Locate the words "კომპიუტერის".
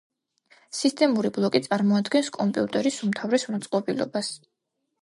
2.39-2.99